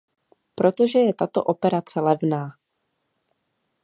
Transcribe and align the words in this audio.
Protože 0.55 0.99
je 0.99 1.13
tato 1.13 1.43
operace 1.43 1.99
levná. 2.01 2.51